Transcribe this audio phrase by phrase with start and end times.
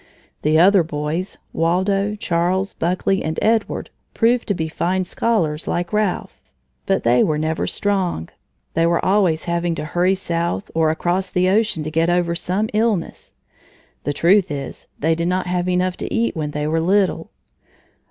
[0.41, 6.41] The other boys, Waldo, Charles, Buckley, and Edward, proved to be fine scholars, like Ralph,
[6.87, 8.29] but they were never strong.
[8.73, 12.67] They were always having to hurry south, or across the ocean to get over some
[12.73, 13.35] illness.
[14.03, 17.29] The truth is they did not have enough to eat when they were little.